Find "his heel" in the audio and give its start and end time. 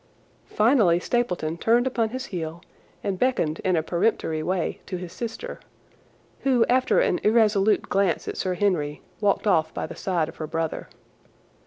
2.09-2.63